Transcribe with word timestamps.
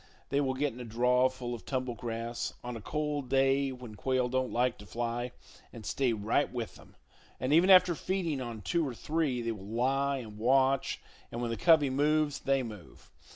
They 0.29 0.41
will 0.41 0.55
get 0.55 0.73
in 0.73 0.79
a 0.79 0.83
draw 0.83 1.29
full 1.29 1.53
of 1.53 1.63
tumble 1.63 1.93
grass, 1.93 2.55
on 2.63 2.75
a 2.75 2.81
cold 2.81 3.29
day 3.29 3.71
when 3.71 3.93
quail 3.93 4.29
don't 4.29 4.51
like 4.51 4.79
to 4.79 4.85
fly, 4.87 5.31
and 5.71 5.85
stay 5.85 6.11
right 6.11 6.51
with 6.51 6.73
them; 6.73 6.95
and 7.39 7.53
even 7.53 7.69
after 7.69 7.93
feeding 7.93 8.41
on 8.41 8.63
two 8.63 8.83
or 8.87 8.95
three, 8.95 9.43
they 9.43 9.51
will 9.51 9.63
lie 9.67 10.17
and 10.17 10.39
watch, 10.39 10.99
and 11.31 11.39
when 11.39 11.51
the 11.51 11.55
covey 11.55 11.91
moves, 11.91 12.39
they 12.39 12.63
move. 12.63 13.11